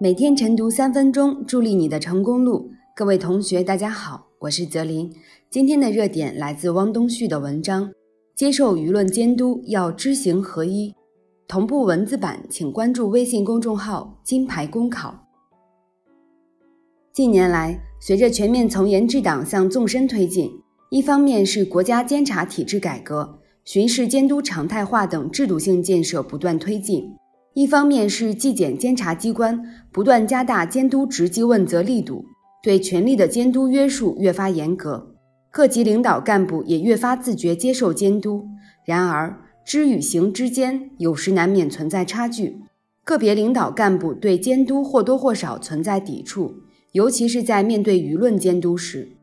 [0.00, 2.68] 每天晨读三分钟，助力你的成功路。
[2.96, 5.08] 各位同学，大家好，我是泽林。
[5.48, 7.92] 今天的热点来自汪东旭的文章：
[8.34, 10.92] 接受舆论监督要知行合一。
[11.46, 15.28] 同步文字版，请关注微信公众号“金牌公考”。
[17.14, 20.50] 近年来，随着全面从严治党向纵深推进，
[20.90, 27.14] 一方面是国家监察体制改革、巡视监督常态化等制度性建设不断推进。
[27.54, 32.24] 一方面是纪检监察机关不断加大监督直击问责力度，
[32.62, 35.14] 对权力的监督约束越发严格，
[35.52, 38.48] 各级领导干部也越发自觉接受监督。
[38.84, 42.58] 然而，知与行之间有时难免存在差距，
[43.04, 46.56] 个别领导干部对监督或多或少存在抵触，
[46.90, 49.16] 尤其是在面对舆论监督时。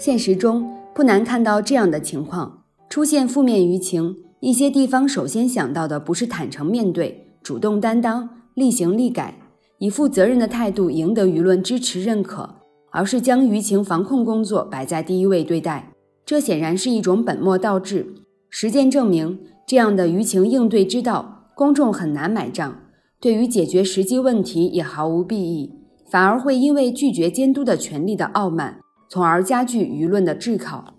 [0.00, 9.34] 现实中不难看到这样的情况：出现负面舆情，一些地方首先想到的不是坦诚面对、主动担当、立行立改，
[9.76, 12.48] 以负责任的态度赢得舆论支持认可，
[12.90, 15.92] 而是将舆情防控工作摆在第一位对待。
[16.24, 18.06] 这显然是一种本末倒置。
[18.48, 22.74] 实践证明，这样的舆情应对之道，公众很难买账，
[23.20, 25.74] 对于解决实际问题也毫无裨益，
[26.10, 28.78] 反而会因为拒绝监督的权利的傲慢。
[29.10, 30.94] 从而加剧舆论的炙烤。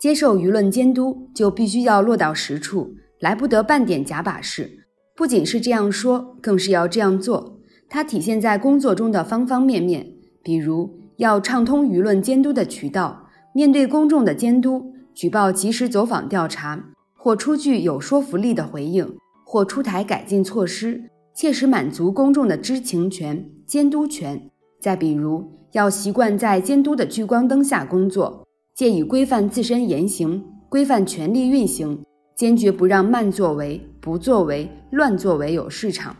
[0.00, 4.88] 接受舆论监督，就必须要落到实处，来不得半点假把式。
[5.14, 7.60] 不仅是这样说，更是要这样做。
[7.88, 10.04] 它体现在工作中的方方面面，
[10.42, 24.50] 比如要畅通舆论监督的渠道，面对公众的监督，举报及时走访调查，或出具有说服力的回应，或出台改进措施，切实满足公众的知情权、监督权。
[24.80, 31.98] 再比如，要习惯在监督的聚光灯下工作，借以规范自身言行，规范权力运行，
[32.36, 36.14] 坚决不让慢作为、不作为、乱作为有市场。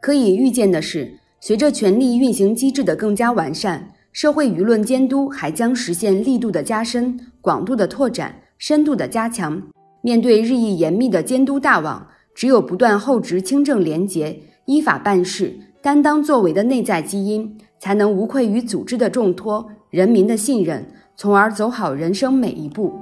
[0.00, 9.62] 可以预见的是，随着权力运行机制的更加完善，社会舆论监督还将实现力度的加深、广度的拓展、深度的加强。
[10.02, 15.56] 面对日益严密的监督大网，只有不断厚植清正廉洁、依法办事。
[15.82, 22.92] 担当作为的内在基因，才能无愧于组织的重托、人民的信任，从而走好人生每一步。